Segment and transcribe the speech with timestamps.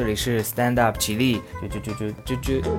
[0.00, 2.70] 这里是 Stand Up 起立，就就就就就就，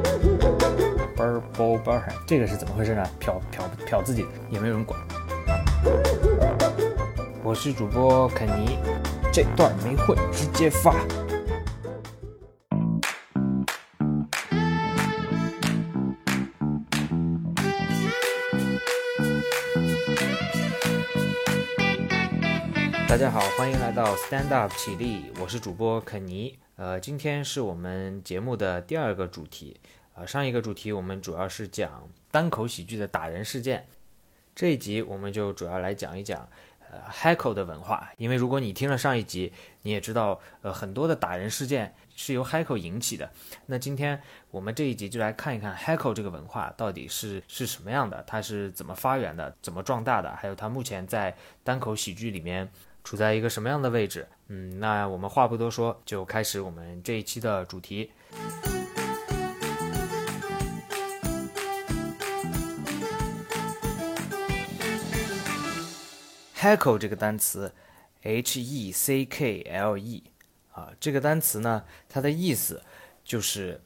[1.16, 3.08] 嘣儿嘣嘣儿，这个是怎么回事呢？
[3.20, 5.00] 瞟瞟瞟自己，也没有人管。
[7.44, 8.80] 我是主播肯尼，
[9.32, 10.96] 这段没会直接发。
[23.62, 26.58] 欢迎来到 Stand Up 起立，我是主播肯尼。
[26.78, 29.80] 呃，今天是我们节目的第二个主题。
[30.16, 33.86] 呃，上一个主题我们主要是讲单口喜剧的打人事件，
[34.56, 36.50] 这一集我们就主要来讲一讲
[36.90, 38.12] 呃 Heckle 的文化。
[38.18, 39.54] 因为如果你听了上一集，
[39.84, 43.30] 你也知道，呃，很多的打人事件是由 Heckle 引起的。
[43.68, 44.20] 那今天
[44.50, 52.68] 我们这一集就来看一看 Heckle 这个文化到底是是什么样的，它是怎么发源的，怎么壮大的，还有它目前在单口喜剧里面
[53.04, 54.28] 处在一个什么样的位置。
[54.48, 58.12] 嗯，那我们话不多说，就开始我们这一期的主题。
[66.58, 67.74] Heckle 这个单词
[68.22, 70.24] ，H-E-C-K-L-E，
[70.74, 72.84] 啊，这个单词呢，它的意思
[73.24, 73.82] 就是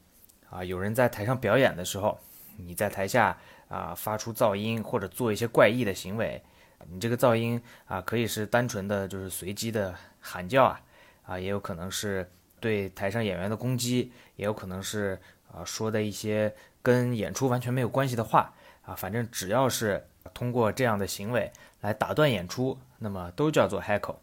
[0.49, 2.19] 啊，有人在台上表演的时候，
[2.57, 3.37] 你在台下
[3.69, 6.43] 啊发出噪音或者做一些怪异的行为，
[6.89, 10.81] 你这个噪音啊可以是单纯的就是随机的喊叫啊，
[11.25, 15.19] 啊，也有可能是对台上演员的攻击，也有可能是
[15.51, 21.51] 啊说的一些跟演出完全没有关系的话啊，反正只要是通过这样的行为。
[21.81, 24.15] 来打断演出，那么都叫做 heckle。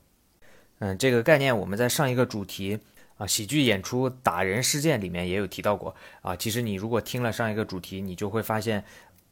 [0.81, 2.81] 嗯，这个概念我们在上一个主题
[3.17, 6.35] 啊，喜剧演出打人事件里面也有提到过啊。
[6.35, 8.83] 其实你如果听了上一个主题，你就会发现，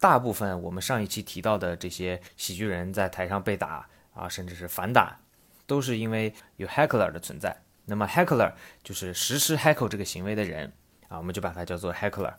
[0.01, 5.21] 大部分我们上一期提到的这些喜剧人在台上被打啊，甚至是反打，
[5.67, 7.55] 都是因为有 heckler 的存在。
[7.85, 10.73] 那么 heckler 就是实施 heckle 这个行为的人
[11.09, 12.33] 啊，我们就把它叫做 heckler。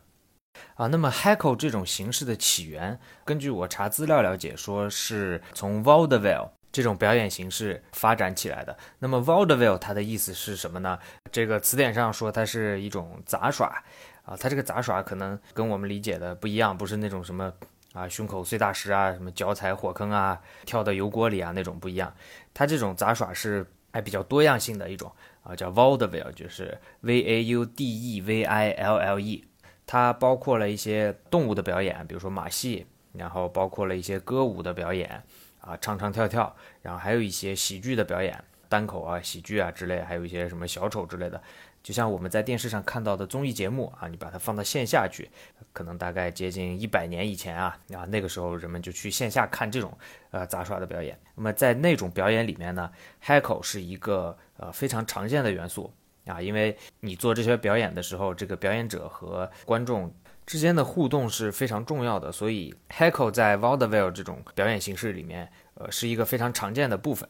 [0.75, 8.77] 啊，那么 heckle 这种形式的起源，根据我查资料了解，说是从 vaudeville 这种表演形式发展起来的。
[8.99, 10.97] 那么 vaudeville 它的意思是什么呢？
[11.31, 13.81] 这个词典上说它是一种杂耍，
[14.31, 17.51] 啊，它这个杂耍可能跟我们理解的不一样，不是那种什么
[17.91, 22.13] 啊胸口碎大石啊，什么脚踩火坑啊，跳到油锅里啊那种不一样。
[22.53, 25.11] 它这种杂耍是还比较多样性的一种
[25.43, 29.43] 啊，叫 vaudeville，就是 v a u d e v i l l e。
[29.85, 35.21] 它包括了一些动物的表演，比如说马戏，然后包括了一些歌舞的表演，
[35.59, 41.41] 啊，唱唱跳跳，然后还有一些喜剧的表演，单口啊、喜剧啊之类，还有一些什么小丑之类的，
[41.83, 45.29] 就像我们在电视上看到的综艺节目啊，你把它放到线下去，
[45.73, 49.91] 可能大概接近一百年以前啊，啊，那个时候人们就去线下看这种
[50.29, 51.19] 呃杂耍的表演。
[51.35, 52.89] 那么在那种表演里面呢
[53.21, 55.91] ，heckle 是一个呃非常常见的元素。
[56.27, 60.13] 啊，因为你做这些表演的时候，这个表演者和观众
[60.45, 67.27] 之间的互动是非常重要的，所以 heckle 在 vaudeville 这种表演形式里面，呃，是一个非常常见的部分。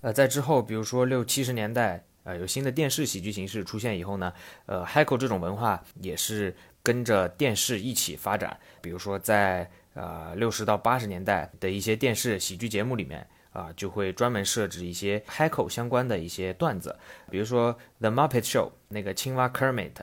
[0.00, 4.32] 呃，在之后，比如说六七十年代，呃，有新的电视喜剧形式出现以后呢，
[4.66, 8.58] 呃，heckle 这种文化也是跟着电视一起发展。
[8.80, 13.26] 比如说在呃六十到八十年代的一些电视喜剧节目里面。
[13.56, 16.94] 啊，就会专门设置一些 heckle 相关的一些段子，
[17.30, 19.94] 比如说 The Muppet Show 那个青蛙 Kermit，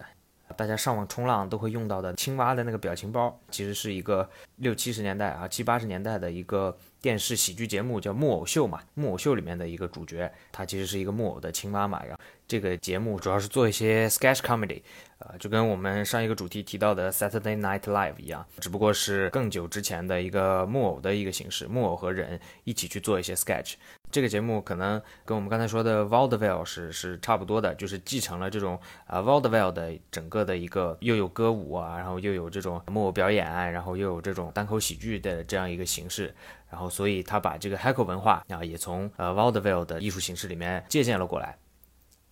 [0.58, 8.80] 大家上网冲浪都会用到的青蛙的那个表情包，其实是一个六七十年代啊七八十年代的一个电视喜剧节目，叫木偶秀嘛。
[8.94, 12.02] 木偶秀里面的一个主角，她其实是一个木偶的亲妈妈。
[12.06, 14.82] 然后这个节目主要是做一些 sketch comedy，
[15.18, 23.74] 呃，就跟我们上一个主题提到的 Saturday Night Live 一样，只不过是更久之前的一个木偶的一个形式，木偶和人一起去做一些 sketch。
[24.14, 36.32] 这个节目可能跟我们刚才说的 vaudeville 是是差不多的，就是继承了这种啊 vaudeville 的整个的一个又有歌舞啊，然后又有这种木偶表演，然后又有这种单口喜剧的这样一个形式，
[36.70, 41.58] 然后所以他把这个 heckle 文化啊也从呃 vaudeville 的艺术形式里面借鉴了过来。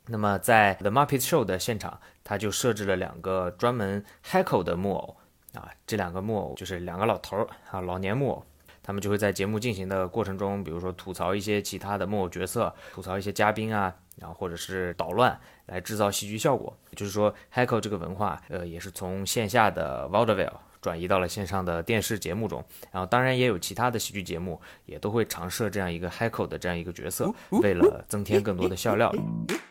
[0.06, 5.18] 那么在 The Muppet Show 的现场，他就设置了两个专门 heckle 的木偶
[5.56, 8.46] 啊，这两个木偶就是两个老头儿啊，老年木偶。
[8.84, 16.76] 他们就会在节目进行的过程中，比如说吐槽一些其他的木偶角色，吐槽一些嘉宾啊，然后或者是捣乱，来制造戏剧效果。
[16.96, 22.64] 就是说，heckle 这个文化，呃，也是从线下的 vaudeville 转移到了线上的电视节目中。
[22.92, 29.14] 然后，当然也有其他的喜剧节目，也都会常设这样一个 heckle 的这样一个角色，为了增添更多的笑料。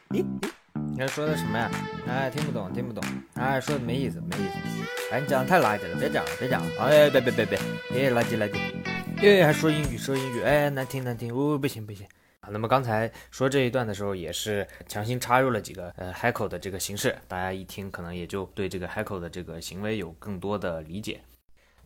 [0.08, 1.70] 你在说的什么呀？
[2.06, 3.02] 哎，听不懂，听不懂。
[3.34, 5.12] 哎，说的没意思，没意思。
[5.12, 6.70] 哎，你讲的太垃圾了，别讲了，别讲了。
[6.78, 7.58] 哎，别别别别，
[7.92, 8.79] 哎，垃圾垃圾。
[9.22, 12.06] 耶，还说英语，说英语，哎，难听难听，哦，不行不行。
[12.40, 21.20] 啊那么刚才说这一段的时候，也是强行插入了几个呃 Heckle 的这个形式，大家一听可能也就对这个 Heckle 的这个行为有更多的理解。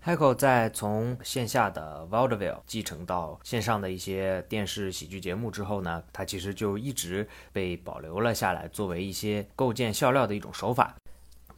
[0.04, 10.94] Heckle 在从线下的 Vaudeville 继承到线上的一些电视喜剧节目之后呢，它其实就一直被保留了下来，作为一些构建笑料的一种手法。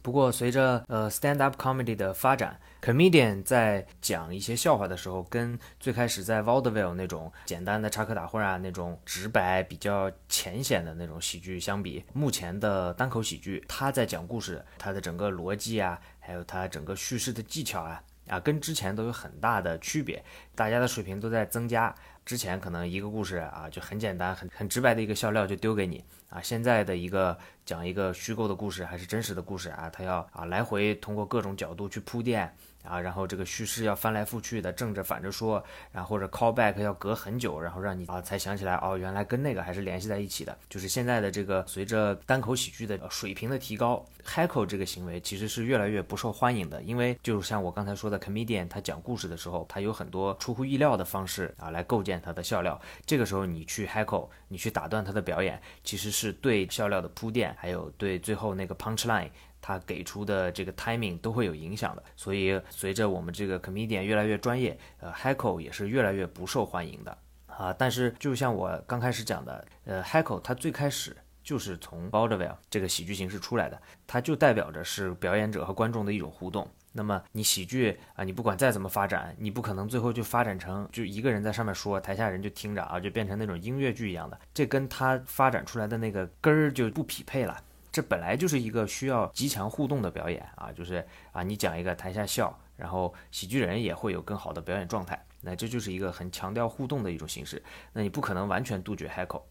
[0.07, 20.23] 不过，随着呃 stand up comedy 的发展，comedian 在讲一些笑话的时候，跟最开始在 vaudeville 那种简单的插科打诨啊，那种直白、比较浅显的那种喜剧相比，目前的单口喜剧，他在讲故事，他的整个逻辑啊，还有他整个叙事的技巧啊，啊，跟之前都有很大的区别，
[20.55, 21.93] 大家的水平都在增加。
[22.25, 32.53] 之前可能一个故事啊就很简单、很很直白的一个笑料就丢给你啊，现在的一个讲一个虚构的故事还是真实的故事啊，他要啊来回通过各种角度去铺垫。
[32.87, 40.57] 啊，然后这个叙事要翻来覆去的正着反着说，然后或者 call back 要隔很久，然后让你啊才想起来哦，原来跟那个还是联系在一起的。
[40.69, 52.79] 就是现在的这个随着单口喜剧的水平的提高，heckle 这个行为其实是越来越不受欢迎的，因为就像我刚才说的，comedian 他讲故事的时候，他有很多出乎意料的方式啊来构建他的笑料。
[53.05, 59.29] 这个时候你去 heckle，你去打断他的表演，其实是对笑料的铺垫，还有对最后那个 punch line。
[59.61, 67.17] 他给出的这个 timing 都会有影响的，所以随着我们这个 comedian 越来越专业，呃，heckle 也是越来越不受欢迎的
[67.47, 67.73] 啊。
[67.73, 76.69] 但是就像我刚开始讲的，呃，heckle 它最开始就是从 baudeville 这个喜剧形式出来的，它就代表着是表演者和观众的一种互动。
[76.93, 87.55] 那么你喜剧啊，你不管再怎么发展，你不可能最后就发展成就一个人在上面说，台下人就听着啊，就变成那种音乐剧一样的，这跟他发展出来的那个根儿就不匹配了。
[87.97, 97.59] 这本来就是一个需要极强互动的表演啊，就是啊，你讲一个台下笑，然后喜剧人也会有更好的表演状态，那这就是一个很强调互动的一种形式。
[97.93, 99.41] 那你不可能完全杜绝 HECO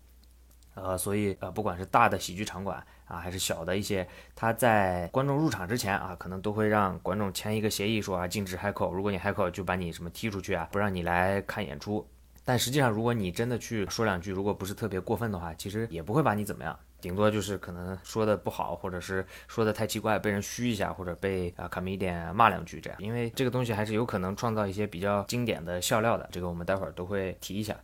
[0.75, 4.07] 呃，所以呃，不管是大的喜剧场馆啊，还是小的一些，
[4.37, 12.09] 他在观众入场之前啊，可能都会让观众签一个协议，说啊，禁止 HECO 如果你 HECO 就把你什么踢出去啊，不让你来看演出。
[12.45, 16.79] 但实际上，如果你真的去说两句，如果不是特别过分的话，其实也不会把你怎么样。
[17.07, 22.99] 顶多就是可能说的不好，或者是说的太奇怪，被人嘘一下，或者被啊 comedian 骂两句这样。
[23.01, 27.77] 因为这个东西还是有可能创造一些比较经典的笑料的，这个我们待会儿都会提一下。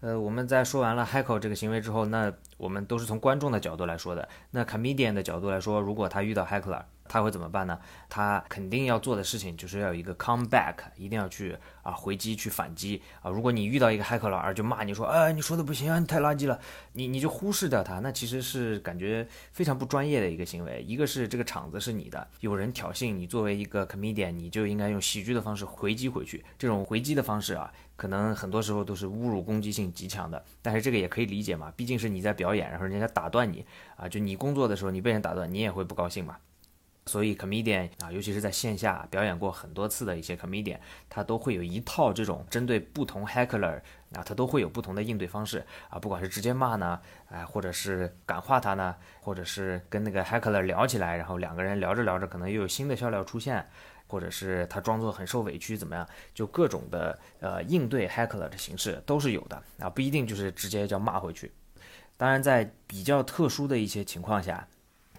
[0.00, 4.28] 呃，我们在说完了 heckle 这个行为之后，那我们都是从观众的角度来说的。
[4.50, 7.76] 那 comedian 的角度来说，如果他遇到 heckler，他会怎么办呢？
[8.08, 13.28] 他肯定要做的事情就是要有一个 come back，一定要去啊回击去反击啊。
[13.28, 16.56] 如果你遇到一个骇客老二就骂你说，哎，你说的不行啊，你太垃圾了，
[16.92, 20.84] 你你就忽视掉他，那其实是感觉非常不专业的一个行为。
[20.86, 26.44] 一个是这个场子是你的，有人挑衅你，作为一个 comedian，你就应该用喜剧的方式回击回去。
[26.56, 30.40] 这种回击的方式啊，可能很多时候都是侮辱攻击性极强的。
[30.62, 33.66] 但是这个也可以理解嘛，毕竟是你在表演，然后人家打断你
[33.96, 36.36] 啊，就你工作的时候你被人打断，你也会不高兴嘛。
[37.06, 43.80] 所以，comedian 啊，尤其是在线下表演过很多次的一些 comedian，他都会有一套这种针对不同 heckler
[44.12, 53.66] 啊，他都会有不同的应对方式啊，不管是直接骂呢，哎，或者是感化他呢，或者是跟那个 heckler 聊起来，然后两个人聊着聊着，可能又有新的笑料出现，
[54.06, 61.50] 或者是他装作很受委屈怎么样，就各种的呃应对 heckler 的形式都是有的啊，不一定就是直接叫骂回去。
[62.16, 64.68] 当然，在比较特殊的一些情况下。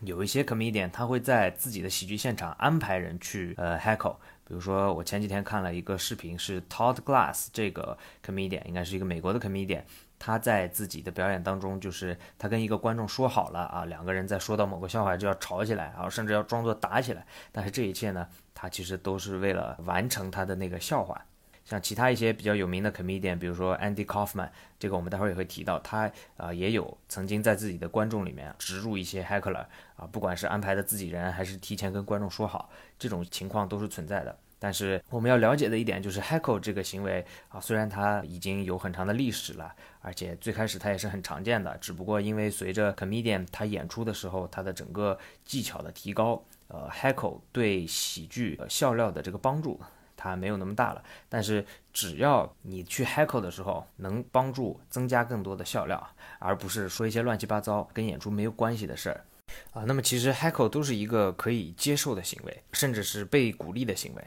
[0.04, 9.84] 有一些 comedian 他会在自己的喜剧现场安排人去呃 heckle，比如说我前几天看了一个视频，是 Todd Glass 这个 comedian 应该是一个美国的 comedian，
[10.18, 21.24] 他在自己的表演当中，就是他跟一个观众说好了啊，两个人在说到某个笑话就要吵起来，然后甚至要装作打起来，但是这一切呢，他其实都是为了完成他的那个笑话。
[21.72, 34.38] 像其他一些比较有名的 comedian，比如说 Andy Kaufman，这个我们待会儿也会提到，他啊也有曾经在自己的观众里面植入一些 heckler 啊，不管是安排的自己人，还是提前跟观众说好，这种情况都是存在的。
[34.60, 49.80] 但是我们要了解的一点就是 heckle 这个行为啊，虽然它已经有很长的历史了，而且最开始它也是很常见的，只不过因为随着 comedian 他演出的时候，他的整个技巧的提高，呃，heckle 对喜剧呃笑料的这个帮助。
[50.22, 59.26] 它没有那么大了，但是只要你去 heckle 的时候，能帮助增加更多的笑料，而不是说一些乱七八糟跟演出没有关系的事儿
[59.74, 59.84] 啊。
[59.88, 64.24] 那么其实 heckle 都是一个可以接受的行为，甚至是被鼓励的行为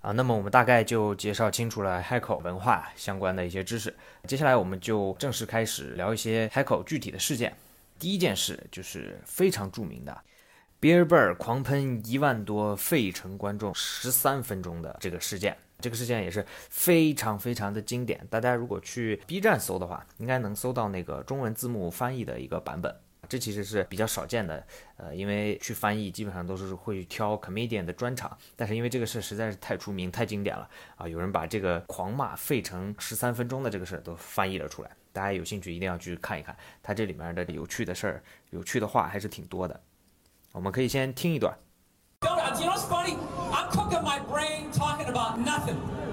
[0.00, 0.12] 啊。
[0.12, 3.92] 那么我们大概就介绍清楚了 heckle 文化相关的一些知识，
[4.28, 7.52] 接下来我们就正式开始聊一些 heckle 具体的事件。
[7.98, 10.22] 第一件事就是非常著名的。
[10.82, 18.26] Bill Burr 狂喷一万多费城观众十三分钟的这个事件，这个事件也是非常非常的经典。
[18.28, 22.92] 大家如果去 B 站搜的话，应该能搜到那个中文字幕翻译的一个版本。
[23.28, 34.90] 这其实是比较少见的，呃，因为去翻译基本上都是会挑 comedian 的专场，但是因为这个事实在是太出名、太经典了啊，有人把这个狂骂费城十三分钟的这个事都翻译了出来。
[35.12, 39.80] 大家有兴趣一定要去看一看，它这里面的有趣的事儿、有趣的话还是挺多的。
[40.51, 41.57] 我们可以先听一段。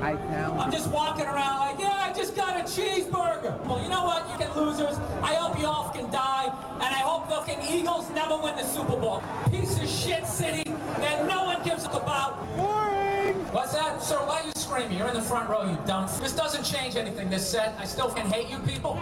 [0.05, 0.59] I can.
[0.59, 3.59] I'm just walking around like, yeah, I just got a cheeseburger.
[3.65, 4.99] Well, you know what, you can losers.
[5.23, 8.65] I hope you all can die, and I hope the fucking Eagles never win the
[8.65, 9.23] Super Bowl.
[9.51, 10.65] Piece of shit city
[10.99, 12.37] that no one gives a about.
[12.57, 13.35] Boring.
[13.53, 14.17] What's that, sir?
[14.17, 14.99] Why are you screaming?
[14.99, 16.19] You're in the front row, you dunce.
[16.19, 17.31] This doesn't change anything.
[17.31, 18.99] This set, I still can hate you people.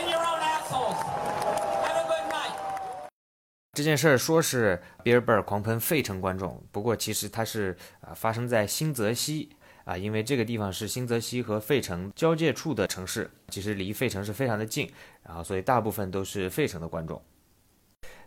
[0.00, 0.96] In your own assholes.
[3.73, 9.49] 这件事儿说是比尔·贝尔狂喷费城观众，不过其实它是啊发生在新泽西
[9.83, 14.87] 啊，因为这个地方是新泽西和费城交界处的城市，其实离费城是非常的近，
[15.23, 17.19] 然后所以大部分都是费城的观众。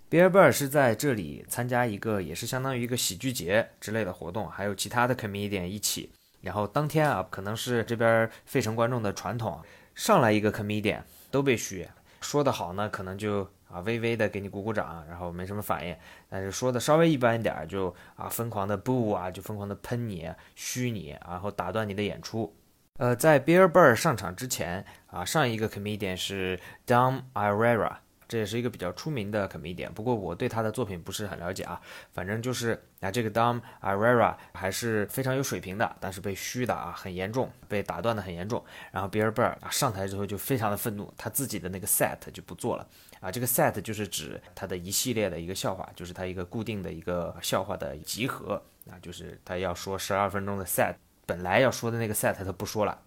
[0.09, 6.11] 比尔·贝尔是在这里参加一个也是相当于一个喜剧节之类的活动，还有其他的 comedian 一起，
[6.41, 9.63] 然后当天啊可能是这边费城观众的传统，
[9.95, 11.87] 上来一个 comedian 都被嘘，
[12.21, 13.49] 说的好呢可能就。
[13.69, 15.97] 啊，微微的给你鼓鼓掌，然后没什么反应。
[16.29, 22.55] 但是说的稍微一般一点，就啊疯狂的不啊，就疯狂的喷你、虚你，然后打断你的演出。
[22.99, 27.97] 呃，在 Bill Burr 上场之前啊，上一个 comedian 是 Dom Irera。
[28.29, 31.81] 这也是一个比较出名的 comedian，不过我对他的作品不是很了解啊。
[32.13, 38.65] 反正就是啊，这个 Dom Arera 还是非常有水平的，但是被虚的啊很严重，被打断的很严重。
[38.91, 42.87] 然后 Bill Burr 上台之后就非常的愤怒，他自己的那个 set 就不做了
[43.21, 43.31] 啊。
[43.31, 50.95] 这个 set 就是指他的一系列的一个笑话，就是他一个固定的一个笑话的集合啊，就是他要说十二分钟的 set，
[51.27, 53.01] 本来要说的那个 set 他不说了。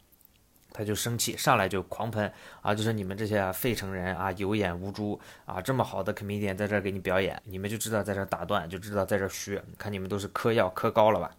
[0.72, 2.74] 他就生气，上来就狂喷啊！
[2.74, 5.62] 就说你们这些费城人啊，有眼无珠啊！
[5.62, 11.32] 这么好的 comedian 在这儿给你表演，你们就知道在这儿打断，就知道在这儿虚，看你们都是嗑药嗑高了吧？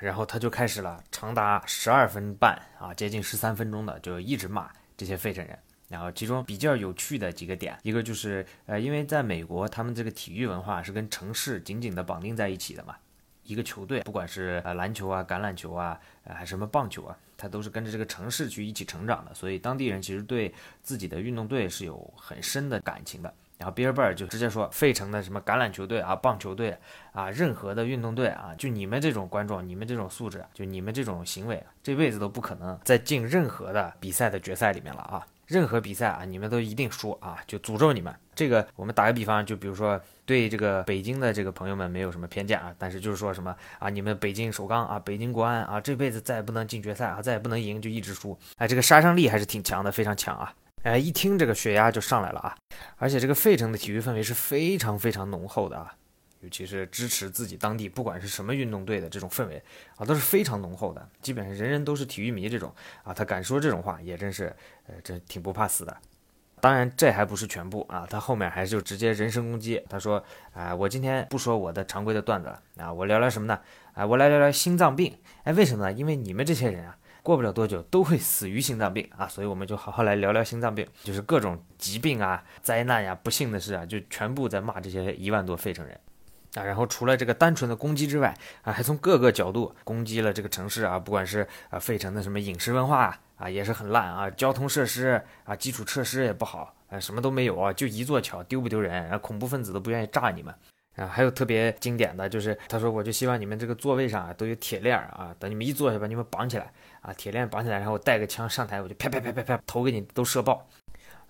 [0.00, 5.58] 然后他就开始了，长达十二分半啊，接近十三分钟的，就一直骂这些费城人。
[5.88, 12.96] 然后其中比较有趣的几个点，一个就是呃，因为在美国，他们这个体育文化是跟城市紧紧的绑定在一起的嘛。
[13.44, 23.32] 一个球队，不管是呃篮球啊、橄榄球啊，还是什么棒球啊，它都是跟着这个城市去一起成长的，所以当地人其实对自己的运动队是有很深的感情的。
[23.58, 26.76] 然后比尔贝尔就直接说，费城的什么橄榄球队啊、棒球队
[27.12, 35.24] 啊，任何的运动队啊，就你们这种观众、你们这种素质，就你们这种行为，这辈子都不可能再进任何的比赛的决赛里面了啊！
[35.46, 37.38] 任何比赛啊，你们都一定输啊！
[37.46, 38.14] 就诅咒你们。
[38.34, 40.00] 这个我们打个比方，就比如说。
[40.24, 52.56] 对这个北京的这个朋友们没有什么偏见啊，但是就是说什么啊，你们北京首钢啊，北京国安啊，这辈子再也不能进决赛啊，再也不能赢，就一直输，哎，这个杀伤力还是挺强的，非常强啊，哎，一听这个血压就上来了啊，
[52.96, 55.92] 而且这个费城的体育氛围是非常非常浓厚的啊，
[56.42, 59.62] 尤其是支持自己当地不管是什么运动队的这种氛围
[59.96, 62.72] 啊，都是非常浓厚的，基本上人人都是体育迷这种
[63.02, 64.54] 啊，他敢说这种话也真是，
[64.86, 65.96] 呃，这挺不怕死的。
[66.60, 68.06] 当然，这还不是全部啊！
[68.08, 69.84] 他后面还是就直接人身攻击。
[69.88, 73.60] 他说：“啊，我今天不说我的常规的段子了啊，我聊聊什么呢？
[73.94, 75.18] 啊，我来聊聊心脏病。
[75.42, 75.92] 哎，为什么呢？
[75.92, 85.98] 因为你们这些人啊，过不了多久都会死于心脏病啊，所以我们就好好来聊聊心脏病，就是各种疾病啊、灾难呀、不幸的事啊，就全部在骂这些一万多费城人
[86.54, 86.62] 啊。
[86.62, 98.92] 然后除了这个单纯的攻击之外啊，还从各个角度攻击了这个城市啊，不管是啊费城的什么饮食文化。”啊，也是很烂啊，交通设施啊，基础设施也不好，啊，什么都没有啊，就一座桥，丢不丢人？
[99.02, 100.54] 然后恐怖分子都不愿意炸你们。
[100.94, 110.64] 啊，还有特别经典的就是，他说我就希望你们这个座位上啊都有铁链啊，等你们一坐下把你们绑起来啊，铁链绑起来，然后我带个枪上台，我就啪啪啪啪啪，头给你都射爆。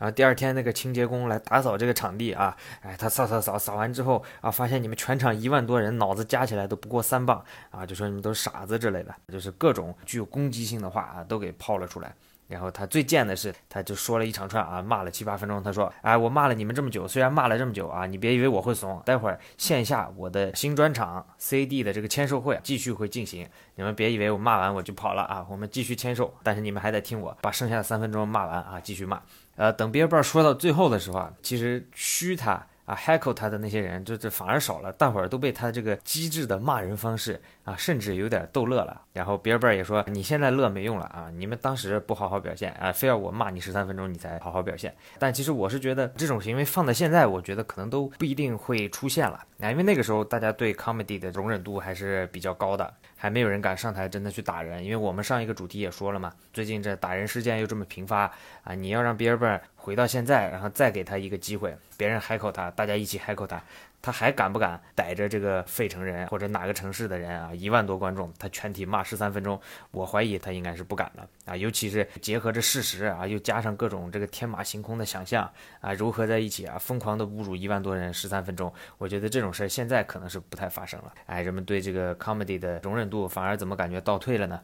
[0.03, 7.41] 然后第二天那个清洁工来打扫这个场地啊，哎，他扫扫扫扫完之后啊，发现你们全场一万多人脑子加起来都不过三磅
[7.71, 12.13] 啊，就说你们都是傻子之类的，就是各种具有攻击性的话啊，都给抛了出来。
[12.49, 15.63] 然后他最贱的是，他就说了一长串啊，骂了七八分钟。
[15.63, 19.01] 他说：“哎，我骂了你们这么久，虽然骂了这么久啊，你别以为我会怂。
[19.07, 26.35] 待会儿线下我的新专场 CD 的这个签售会继续会进行，你们别以为我骂完我就跑了啊，我们继续签售。
[26.43, 29.23] 但是你们还得听我把剩下的三分钟骂完啊，继续骂。
[29.63, 39.01] 呃，等别人说到最后的时候啊，其实虚他。”啊，heckle 他的那些人就这反而少了，大伙儿都被他这个机智的骂人方式啊，甚至有点逗乐了。
[39.13, 44.93] 然后比尔贝尔也说，你现在乐没用了啊，你们当时不好好表现啊，非要我骂你十三分钟你才好好表现。
[45.17, 52.93] 但其实我是觉得这种行为放在现在，我觉得可能都不一定会出现了啊，因为那个时候大家对 comedy 的容忍度还是比较高的。
[53.23, 58.23] 还没有人敢上台真的去打人，因为我们上一个主题也说了嘛，最近这打人事件又这么频发
[58.65, 58.75] 啊！
[58.75, 63.63] 你要让比尔贝尔回到现在，然后再给他一个机会，别人海口他，大家一起海口他。
[64.03, 67.55] 他还敢不敢逮着这个费城人或者哪个城市的人啊？
[67.55, 69.59] 一万多观众，他全体骂十三分钟，
[69.93, 71.57] 我怀疑他应该是不敢的啊！
[71.57, 75.49] 尤其是结合着事实啊，又加上各种这个天马行空的想象
[75.81, 81.15] 啊，糅合在一起啊，疯狂的侮辱一万多人十三分钟，我觉得这种事儿现在可能是不太发生了。
[81.27, 84.61] 哎，人们对这个 comedy 的容忍度反而怎么感觉倒退了呢？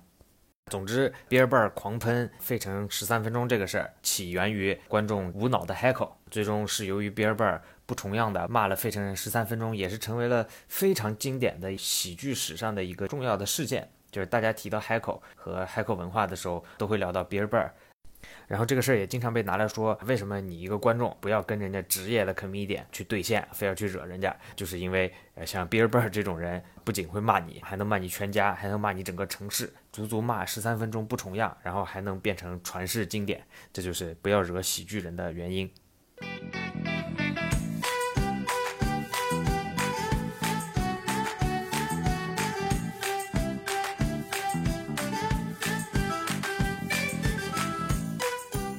[0.66, 7.62] 总之，比尔贝尔狂喷费城十三分钟这个事儿，起源于观众无脑的 heckle，最终是由于比尔贝尔。
[7.88, 13.88] 不重样的骂了费城人十三分钟，也是成为了非常经典的喜剧史上的一个重要的事件。
[14.11, 17.75] 就是大家提到海口和海口文化的时候，都会聊到比尔贝尔。
[18.47, 24.37] 然后这个事儿也经常被拿来说，为什么你一个观众不要跟人家职业的 comedian 去对线，非要去惹人家？
[24.54, 33.42] 就是因为呃，像比尔贝尔这种人，不仅会骂你，还能骂你全家，还能骂你整个城市，足足骂十三分钟不重样，然后还能变成传世经典。
[33.73, 35.71] 这就是不要惹喜剧人的原因。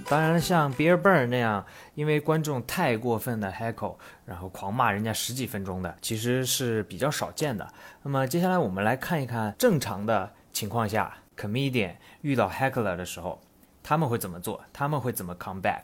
[0.10, 1.64] 当然了，像 Bear Burn 那样，
[1.94, 7.72] 因为观众太过分的 heckle，然后狂骂人家十几分钟的，其实是比较少见的。
[8.02, 13.40] 那么接下来我们来看一看正常的情况下，comedian 遇到 heckler 的时候，
[13.84, 14.60] 他们会怎么做？
[14.74, 15.84] 他们会怎么 come back？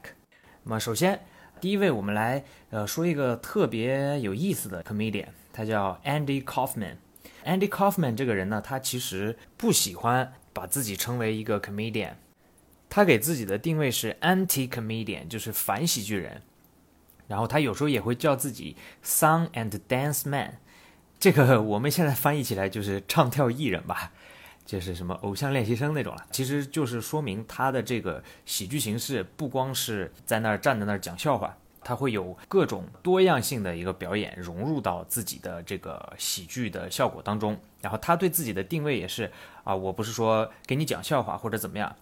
[0.64, 1.20] 那么首先，
[1.62, 6.96] 第一位我们来呃说一个特别有意思的 comedian，他叫 Andy Kaufman。
[7.46, 12.14] Andy Kaufman 这个人呢，他其实不喜欢把自己称为一个 comedian。
[12.96, 16.42] 他给自己的定位是 anti comedian，就是反喜剧人。
[17.28, 20.60] 然后他有时候也会叫自己 song and dance man，
[21.20, 24.14] 这个我们现在翻译起来就是唱跳艺人吧，
[24.66, 26.26] 就是什么偶像练习生那种了。
[26.32, 37.60] 其实就是说明他的这个喜剧形式不光是在那儿站在那儿讲笑话，他会有各种多样性的一个表演融入到自己的这个喜剧的效果当中。
[37.82, 39.30] 然后他对自己的定位也是
[39.66, 41.94] 啊，我不是说给你讲笑话或者怎么样。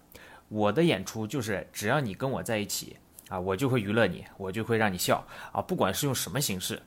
[0.53, 2.95] 我的演出就是，只要你跟我在一起
[3.27, 6.79] 啊，我就会娱乐你，我就会让你笑啊，不管是用什么形式。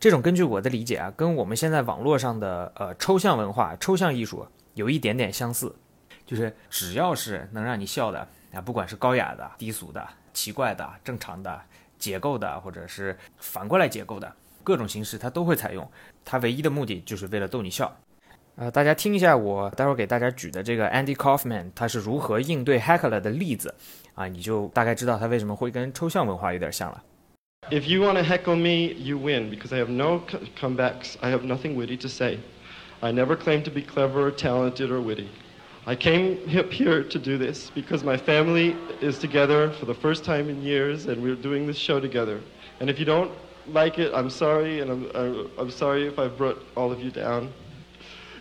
[0.00, 5.76] 这种根据我的理解啊，跟我们现在网络上的呃抽象文化、抽象艺术有一点点相似，
[6.24, 11.60] 就是只要是能让你笑的啊，不管是高雅的、低俗的、奇怪的、正常的、
[11.98, 15.86] 解构的，或者是反过来解构的各种形式，它都会采用。
[16.24, 17.94] 它唯一的目的就是为了逗你笑。
[18.55, 23.73] 呃，大家听一下我待会儿给大家举的这个 Andy Kaufman，他是如何应对 heckler 的例子，
[24.13, 27.01] 啊，你就大概知道他为什么会跟抽象文化有点像了。
[27.69, 30.21] If you want to heckle me, you win because I have no
[30.59, 31.15] comebacks.
[31.21, 32.39] I have nothing witty to say.
[33.01, 35.27] I never claim to be clever or talented or witty.
[35.85, 40.23] I came up here to do this because my family is together for the first
[40.23, 42.39] time in years and we're doing this show together.
[42.79, 43.31] And if you don't
[43.71, 47.49] like it, I'm sorry, and I'm, I'm sorry if I've brought all of you down.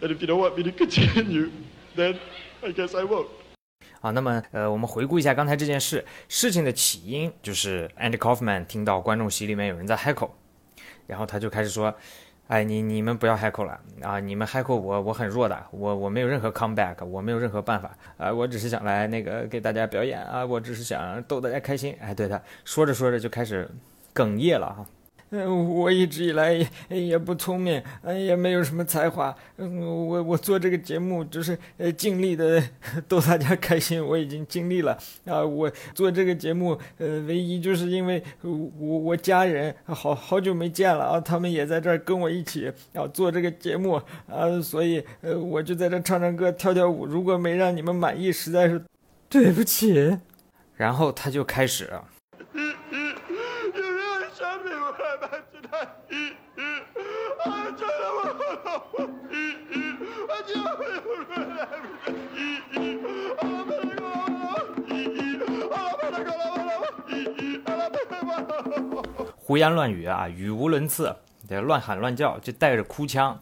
[0.02, 1.50] And if you don't want me to continue,
[1.96, 2.18] then
[2.62, 3.28] I guess I won't.
[4.02, 10.30] 啊，那么呃，我们回顾一下刚才这件事，事情的起因就是 Andy Kaufman 听到观众席里面有人在 heckle，
[11.08, 11.92] 然后他就开始说，
[12.48, 21.98] 哎，你你们不要 heckle 了啊，你们 heckle 我，我很弱的，我我没有任何 comeback，我没有任何办法啊，我只是想来那个给大家表演啊，我只是想逗大家开心。
[22.00, 23.68] 哎，对他说着说着就开始
[24.14, 24.86] 哽咽了哈。
[25.44, 26.68] 我一直以来也
[27.08, 29.36] 也不聪明，嗯，也没有什么才华。
[29.58, 32.62] 嗯，我我做这个节目就是呃尽力的
[33.08, 35.44] 逗大家开心，我已经尽力了啊。
[35.44, 47.06] 我做这个节目，呃，唯一就是因为我我家人好好久没见了啊，他们也在这儿跟我一起要做这个节目啊，所以呃我就在这唱唱歌、跳跳舞。
[47.06, 48.82] 如果没让你们满意，实在是
[49.30, 50.18] 对不起。
[50.76, 51.90] 然后他就开始。
[69.38, 71.16] 胡言乱语啊，语无伦次，
[71.48, 73.40] 乱喊乱叫，就带着哭腔。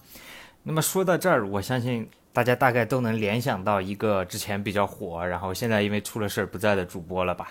[0.63, 7.47] 那么说到这儿，我相信大家大概都能联想到一个之前比较火，然后现在因为出了事儿不在的主播了吧？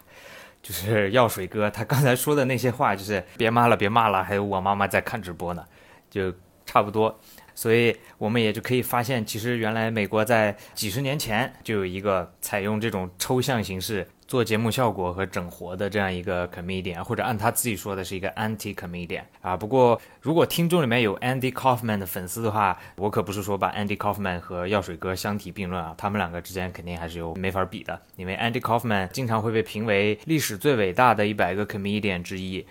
[0.63, 5.65] 就是药水哥他刚才说的那些话，就是别骂了，别骂了，还有我妈妈在看直播呢，
[6.09, 6.33] 就
[6.65, 7.19] 差不多。
[7.55, 19.57] 所以我们也就可以发现，其实原来美国在几十年前就有一个采用这种抽象形式做节目效果和整活的这样一个 comedian，或者按他自己说的是一个 anti comedian 啊。
[19.57, 32.65] 不过如果听众里面有 Andy Kaufman 的粉丝的话，我可不是说把 Andy Kaufman 和药水哥相提并论啊，他们两个之间肯定还是有没法比的，因为 Andy Kaufman 经常会被评为历史最伟大的一百个 comedian 之一。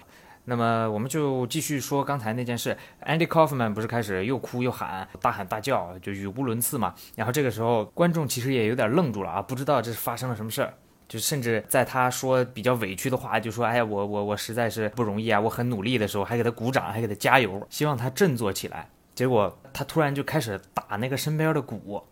[0.46, 2.76] 那么我们就继续说刚才那件事
[3.06, 6.96] ，Andy Kaufman 不是开始又哭又喊，大喊大叫，就语无伦次嘛。
[7.16, 10.74] 然后这个时候观众其实也有点愣住了啊，不知道这是发生了什么事儿，
[11.08, 18.90] 就甚至在他说比较委屈的话，就说哎呀我我我实在是不容易啊，我很努力的时候，还给他鼓掌，还给他加油，希望他振作起来。
[19.14, 22.04] 结果他突然就开始打那个身边的鼓。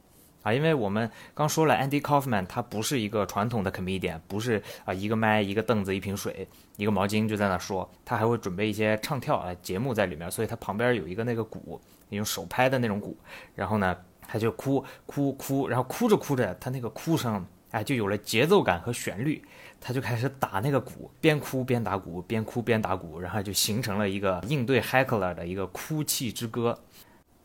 [0.42, 6.48] 啊，因为我们刚说了，Andy Kaufman 他不是一个传统的 comedian，不是啊一个麦、一个凳子、一瓶水、
[6.78, 13.18] 一个毛巾就在那说，他还会准备一些唱跳啊节目在里面，所以他旁边有一个那个鼓，用手拍的那种鼓，
[13.54, 19.44] 然后呢他就哭哭哭，然后哭着哭着，他那个哭声哎就有了节奏感和旋律，
[19.82, 26.80] 他就开始打那个鼓，边哭边打鼓，边哭边打鼓，然后就形成了一个应对 heckler 的一个哭泣之歌。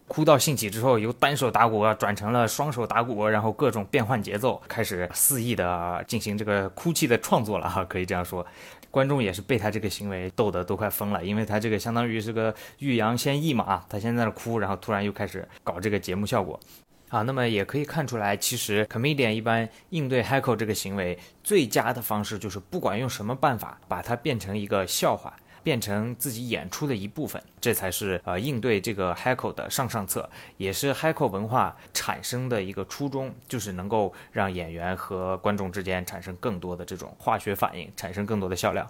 [0.06, 8.46] 哭到兴起之后，由单手打鼓转成了双手打鼓，然后各种变换节奏，开始肆意的进行这个哭泣的创作了哈，可以这样说。
[8.90, 16.60] 观众也是被他这个行为逗得都快疯了，因为他这个相当于是个欲扬先抑嘛啊，他先在那哭，然后突然又开始搞这个节目效果
[17.08, 17.22] 啊。
[17.22, 25.34] 那么也可以看出来，其实 comedian 一般应对 heckle 这个行为最佳的方式就是不管用什么办法，把它变成一个笑话。
[25.64, 38.88] 变成自己演出的一部分，这才是呃应对这个 Hackle 的上上策，也是 Hackle 文化产生的一个初衷，就是能够让演员和观众之间产生更多的这种化学反应，产生更多的笑料。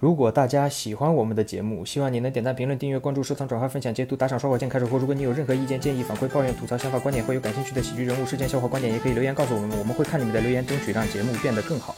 [0.00, 11.96] 如果大家喜欢我们的节目，希望你能点赞、评论、订阅、关注、收藏、转发、分享、截图、打赏、刷火箭、开始或如果你有任何意见、建议、反馈、抱怨、吐槽、想法、观点，或有感兴趣的喜剧人物、事件、笑话、观点，也可以留言告诉我们，我们会看你们的留言，争取让节目变得更好。